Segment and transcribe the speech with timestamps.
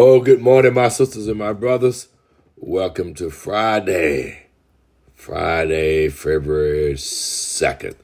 [0.00, 2.06] Oh, good morning, my sisters and my brothers.
[2.56, 4.46] Welcome to Friday,
[5.16, 7.96] Friday, February 2nd.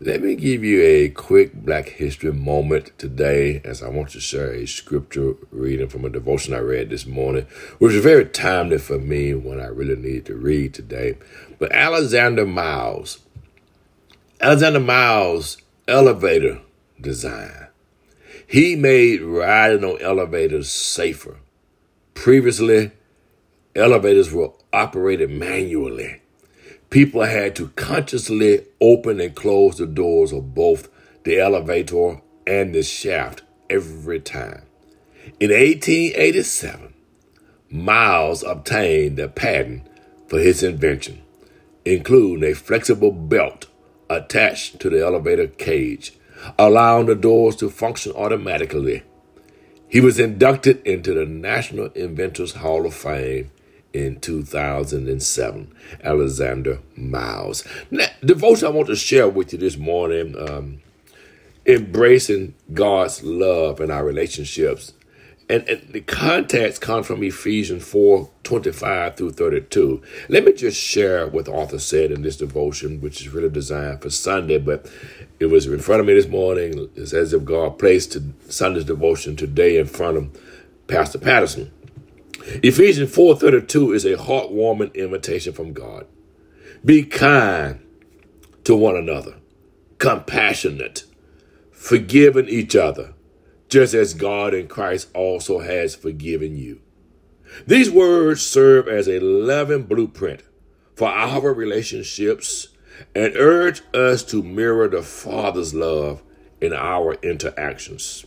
[0.00, 4.50] Let me give you a quick Black History moment today as I want to share
[4.50, 7.46] a scripture reading from a devotion I read this morning,
[7.78, 11.18] which is very timely for me when I really need to read today.
[11.58, 13.18] But Alexander Miles,
[14.40, 16.62] Alexander Miles elevator
[16.98, 17.66] design.
[18.46, 21.36] He made riding on elevators safer.
[22.22, 22.92] Previously,
[23.74, 26.20] elevators were operated manually.
[26.88, 30.88] People had to consciously open and close the doors of both
[31.24, 34.62] the elevator and the shaft every time.
[35.40, 36.94] In 1887,
[37.68, 39.84] Miles obtained the patent
[40.28, 41.22] for his invention,
[41.84, 43.66] including a flexible belt
[44.08, 46.12] attached to the elevator cage
[46.56, 49.02] allowing the doors to function automatically.
[49.92, 53.50] He was inducted into the National Inventors Hall of Fame
[53.92, 55.70] in 2007.
[56.02, 57.62] Alexander Miles.
[57.90, 60.80] Now, devotion I want to share with you this morning um,
[61.66, 64.94] embracing God's love in our relationships
[65.52, 70.00] and, and, the context comes from Ephesians 4 25 through 32.
[70.30, 74.00] Let me just share what the author said in this devotion, which is really designed
[74.00, 74.90] for Sunday, but
[75.40, 76.88] it was in front of me this morning.
[76.96, 78.16] It's as if God placed
[78.50, 80.40] Sunday's devotion today in front of
[80.86, 81.70] Pastor Patterson.
[82.62, 86.06] Ephesians 4 32 is a heartwarming invitation from God.
[86.82, 87.78] Be kind
[88.64, 89.34] to one another,
[89.98, 91.04] compassionate,
[91.72, 93.12] forgiving each other
[93.72, 96.82] just as God in Christ also has forgiven you.
[97.66, 100.42] These words serve as a loving blueprint
[100.94, 102.68] for our relationships
[103.14, 106.22] and urge us to mirror the Father's love
[106.60, 108.26] in our interactions.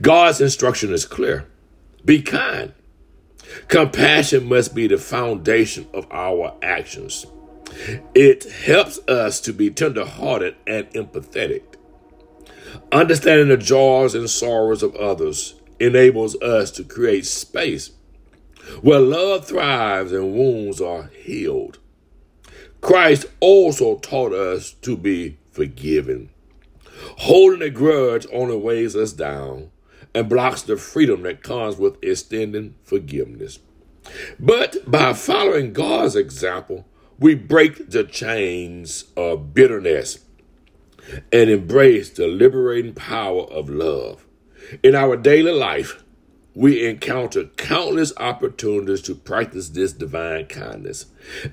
[0.00, 1.48] God's instruction is clear
[2.04, 2.72] be kind.
[3.66, 7.26] Compassion must be the foundation of our actions.
[8.14, 11.75] It helps us to be tenderhearted and empathetic.
[12.92, 17.90] Understanding the joys and sorrows of others enables us to create space
[18.80, 21.78] where love thrives and wounds are healed.
[22.80, 26.30] Christ also taught us to be forgiven.
[27.18, 29.70] Holding a grudge only weighs us down
[30.14, 33.58] and blocks the freedom that comes with extending forgiveness.
[34.38, 36.86] But by following God's example,
[37.18, 40.20] we break the chains of bitterness
[41.32, 44.26] and embrace the liberating power of love.
[44.82, 46.02] In our daily life,
[46.56, 51.04] we encounter countless opportunities to practice this divine kindness.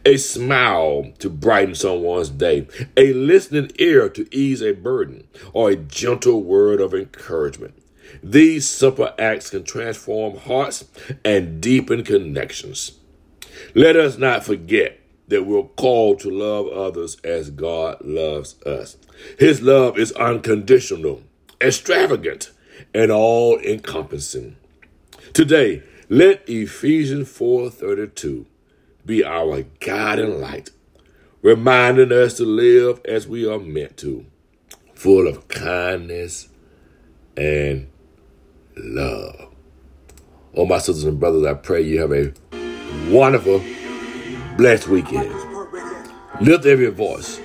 [0.05, 5.75] A smile to brighten someone's day, a listening ear to ease a burden, or a
[5.75, 7.73] gentle word of encouragement.
[8.23, 10.85] These simple acts can transform hearts
[11.25, 12.97] and deepen connections.
[13.75, 18.97] Let us not forget that we're called to love others as God loves us.
[19.39, 21.23] His love is unconditional,
[21.61, 22.51] extravagant,
[22.93, 24.55] and all encompassing.
[25.33, 28.45] Today, let Ephesians 4:32
[29.05, 30.71] be our guiding light,
[31.41, 34.25] reminding us to live as we are meant to,
[34.93, 36.49] full of kindness
[37.35, 37.87] and
[38.77, 39.49] love.
[40.55, 42.33] Oh, my sisters and brothers, I pray you have a
[43.09, 43.59] wonderful
[44.57, 45.33] blessed weekend.
[46.41, 47.39] Lift every voice.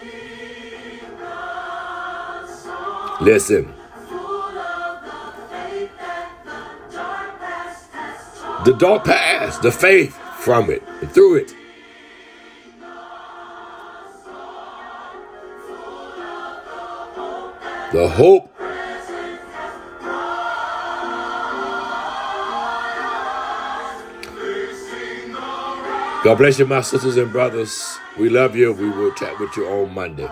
[3.20, 3.72] Listen.
[8.64, 11.55] The dark past, the faith from it, and through it.
[17.93, 18.57] The hope
[26.25, 27.97] God bless you, my sisters and brothers.
[28.19, 28.73] We love you.
[28.73, 30.29] We will chat with you on Monday.